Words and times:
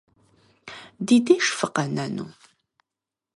Ди 1.05 1.17
деж 1.27 1.45
фыкъэнэну? 1.57 2.27